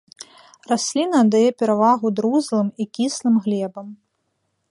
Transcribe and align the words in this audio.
Расліна 0.71 1.15
аддае 1.25 1.49
перавагу 1.59 2.07
друзлым 2.19 2.67
і 2.85 2.89
кіслым 2.99 3.35
глебам. 3.49 3.87